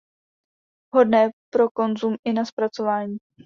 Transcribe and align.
Vhodné 0.91 1.29
pro 1.49 1.69
konzum 1.69 2.15
i 2.23 2.33
na 2.33 2.45
zpracování. 2.45 3.17